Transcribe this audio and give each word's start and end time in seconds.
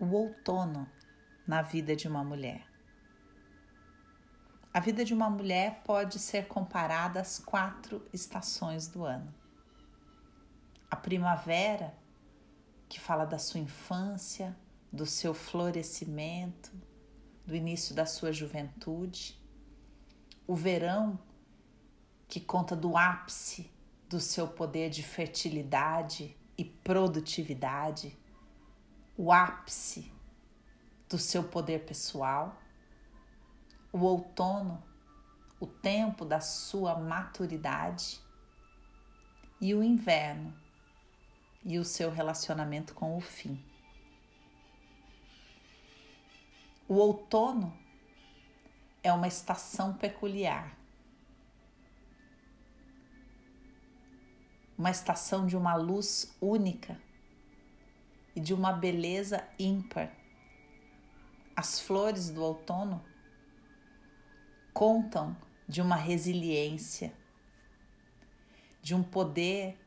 o 0.00 0.14
outono 0.14 0.90
na 1.46 1.60
vida 1.60 1.94
de 1.94 2.08
uma 2.08 2.24
mulher. 2.24 2.66
A 4.72 4.80
vida 4.80 5.04
de 5.04 5.12
uma 5.12 5.28
mulher 5.28 5.82
pode 5.84 6.18
ser 6.18 6.48
comparada 6.48 7.20
às 7.20 7.38
quatro 7.38 8.02
estações 8.10 8.88
do 8.88 9.04
ano. 9.04 9.34
A 10.90 10.96
primavera, 10.96 11.94
que 12.88 12.98
fala 12.98 13.26
da 13.26 13.38
sua 13.38 13.60
infância, 13.60 14.56
do 14.90 15.04
seu 15.04 15.34
florescimento, 15.34 16.72
do 17.46 17.54
início 17.54 17.94
da 17.94 18.06
sua 18.06 18.32
juventude. 18.32 19.38
O 20.46 20.56
verão, 20.56 21.18
que 22.26 22.40
conta 22.40 22.74
do 22.74 22.96
ápice 22.96 23.70
do 24.08 24.18
seu 24.18 24.48
poder 24.48 24.90
de 24.90 25.02
fertilidade 25.02 26.36
e 26.58 26.64
produtividade 26.64 28.18
o 29.22 29.30
ápice 29.30 30.10
do 31.06 31.18
seu 31.18 31.44
poder 31.44 31.84
pessoal, 31.84 32.56
o 33.92 33.98
outono, 33.98 34.82
o 35.60 35.66
tempo 35.66 36.24
da 36.24 36.40
sua 36.40 36.98
maturidade, 36.98 38.18
e 39.60 39.74
o 39.74 39.82
inverno 39.82 40.58
e 41.62 41.78
o 41.78 41.84
seu 41.84 42.10
relacionamento 42.10 42.94
com 42.94 43.14
o 43.14 43.20
fim. 43.20 43.62
O 46.88 46.94
outono 46.94 47.76
é 49.02 49.12
uma 49.12 49.28
estação 49.28 49.92
peculiar, 49.92 50.74
uma 54.78 54.90
estação 54.90 55.46
de 55.46 55.58
uma 55.58 55.74
luz 55.74 56.34
única 56.40 56.98
e 58.40 58.42
de 58.42 58.54
uma 58.54 58.72
beleza 58.72 59.46
ímpar. 59.58 60.10
As 61.54 61.78
flores 61.78 62.30
do 62.30 62.42
outono 62.42 63.04
contam 64.72 65.36
de 65.68 65.82
uma 65.82 65.94
resiliência, 65.94 67.12
de 68.80 68.94
um 68.94 69.02
poder 69.02 69.78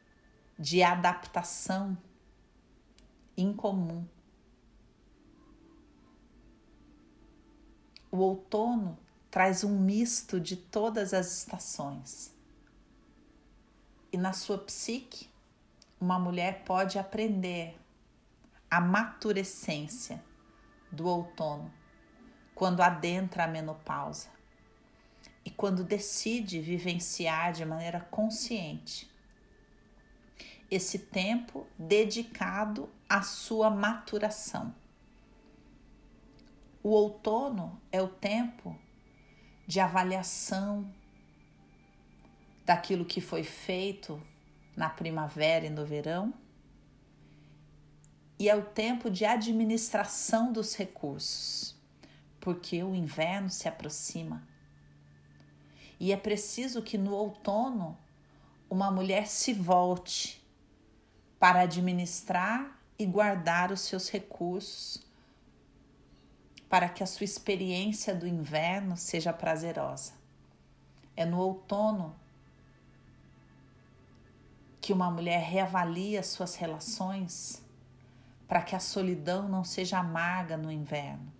de 0.58 0.84
adaptação 0.84 1.98
incomum. 3.36 4.06
O 8.12 8.18
outono 8.18 9.00
traz 9.32 9.64
um 9.64 9.80
misto 9.80 10.40
de 10.40 10.56
todas 10.56 11.12
as 11.12 11.40
estações. 11.40 12.32
E 14.12 14.18
na 14.18 14.32
sua 14.32 14.60
psique, 14.60 15.28
uma 16.00 16.20
mulher 16.20 16.64
pode 16.64 17.00
aprender 17.00 17.83
a 18.74 18.82
maturescência 18.82 20.20
do 20.92 21.08
outono, 21.08 21.72
quando 22.56 22.82
adentra 22.82 23.44
a 23.44 23.48
menopausa 23.48 24.32
e 25.46 25.52
quando 25.52 25.84
decide 25.84 26.60
vivenciar 26.60 27.54
de 27.54 27.64
maneira 27.66 28.00
consciente 28.00 29.08
esse 30.72 30.98
tempo 30.98 31.68
dedicado 31.78 32.90
à 33.08 33.22
sua 33.22 33.70
maturação. 33.70 34.74
O 36.82 36.90
outono 36.90 37.80
é 37.92 38.02
o 38.02 38.08
tempo 38.08 38.76
de 39.68 39.80
avaliação 39.80 40.92
daquilo 42.66 43.06
que 43.06 43.22
foi 43.22 43.44
feito 43.44 44.20
na 44.76 44.90
primavera 44.90 45.68
e 45.68 45.70
no 45.70 45.86
verão 45.86 46.34
e 48.44 48.50
é 48.50 48.56
o 48.58 48.62
tempo 48.62 49.10
de 49.10 49.24
administração 49.24 50.52
dos 50.52 50.76
recursos, 50.76 51.78
porque 52.42 52.84
o 52.84 52.94
inverno 52.94 53.50
se 53.50 53.70
aproxima. 53.70 54.46
E 55.98 56.12
é 56.12 56.18
preciso 56.18 56.82
que 56.82 56.98
no 56.98 57.14
outono 57.14 57.98
uma 58.70 58.92
mulher 58.92 59.28
se 59.28 59.54
volte 59.54 60.46
para 61.40 61.62
administrar 61.62 62.78
e 63.00 63.06
guardar 63.06 63.72
os 63.72 63.80
seus 63.80 64.10
recursos, 64.10 65.02
para 66.68 66.90
que 66.90 67.02
a 67.02 67.08
sua 67.08 67.24
experiência 67.24 68.14
do 68.14 68.28
inverno 68.28 68.98
seja 68.98 69.32
prazerosa. 69.32 70.12
É 71.16 71.24
no 71.24 71.40
outono 71.40 72.14
que 74.82 74.92
uma 74.92 75.10
mulher 75.10 75.42
reavalia 75.42 76.22
suas 76.22 76.56
relações 76.56 77.63
para 78.48 78.62
que 78.62 78.76
a 78.76 78.80
solidão 78.80 79.48
não 79.48 79.64
seja 79.64 80.00
amarga 80.00 80.58
no 80.58 80.72
inverno. 80.72 81.32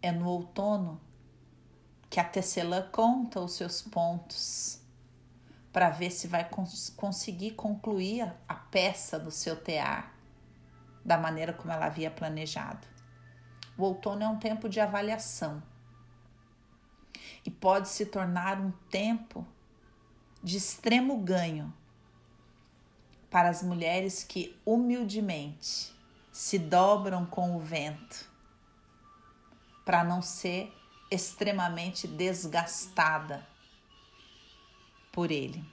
É 0.00 0.10
no 0.10 0.28
outono 0.28 1.00
que 2.10 2.20
a 2.20 2.24
tecelã 2.24 2.82
conta 2.90 3.40
os 3.40 3.52
seus 3.52 3.80
pontos 3.80 4.80
para 5.72 5.88
ver 5.88 6.10
se 6.10 6.28
vai 6.28 6.46
cons 6.48 6.90
conseguir 6.96 7.52
concluir 7.52 8.30
a 8.46 8.54
peça 8.54 9.18
do 9.18 9.30
seu 9.30 9.56
tear 9.56 10.12
da 11.04 11.16
maneira 11.16 11.52
como 11.52 11.72
ela 11.72 11.86
havia 11.86 12.10
planejado. 12.10 12.86
O 13.78 13.84
outono 13.84 14.22
é 14.22 14.28
um 14.28 14.38
tempo 14.38 14.68
de 14.68 14.80
avaliação 14.80 15.62
e 17.44 17.50
pode 17.50 17.88
se 17.88 18.06
tornar 18.06 18.60
um 18.60 18.70
tempo 18.90 19.46
de 20.42 20.56
extremo 20.56 21.16
ganho 21.18 21.72
para 23.32 23.48
as 23.48 23.62
mulheres 23.62 24.22
que 24.22 24.54
humildemente 24.62 25.90
se 26.30 26.58
dobram 26.58 27.24
com 27.24 27.56
o 27.56 27.60
vento, 27.60 28.30
para 29.86 30.04
não 30.04 30.20
ser 30.20 30.70
extremamente 31.10 32.06
desgastada 32.06 33.48
por 35.10 35.30
ele. 35.30 35.64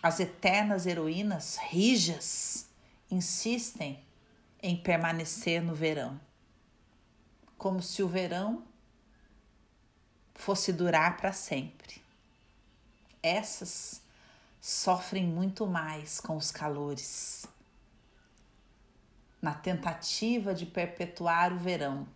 As 0.00 0.20
eternas 0.20 0.86
heroínas 0.86 1.56
rijas 1.56 2.68
insistem 3.10 4.00
em 4.62 4.76
permanecer 4.76 5.60
no 5.60 5.74
verão, 5.74 6.20
como 7.58 7.82
se 7.82 8.00
o 8.00 8.08
verão 8.08 8.64
fosse 10.36 10.72
durar 10.72 11.16
para 11.16 11.32
sempre. 11.32 12.00
Essas 13.20 14.05
sofrem 14.60 15.26
muito 15.26 15.66
mais 15.66 16.20
com 16.20 16.36
os 16.36 16.50
calores. 16.50 17.46
Na 19.40 19.54
tentativa 19.54 20.54
de 20.54 20.66
perpetuar 20.66 21.52
o 21.52 21.58
verão. 21.58 22.06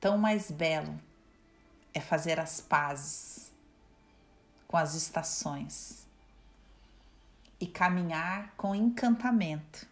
Tão 0.00 0.16
mais 0.16 0.50
belo 0.50 1.00
é 1.92 2.00
fazer 2.00 2.38
as 2.38 2.60
pazes 2.60 3.52
com 4.68 4.76
as 4.76 4.94
estações 4.94 6.06
e 7.58 7.66
caminhar 7.66 8.54
com 8.56 8.74
encantamento 8.74 9.86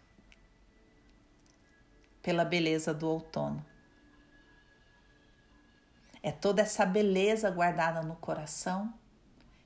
pela 2.21 2.45
beleza 2.45 2.93
do 2.93 3.07
outono. 3.07 3.65
É 6.27 6.31
toda 6.33 6.61
essa 6.61 6.85
beleza 6.85 7.49
guardada 7.49 8.01
no 8.01 8.17
coração 8.17 8.93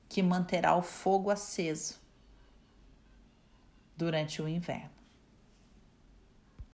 que 0.08 0.22
manterá 0.22 0.76
o 0.76 0.80
fogo 0.80 1.28
aceso 1.28 2.00
durante 3.96 4.40
o 4.40 4.46
inverno. 4.46 5.01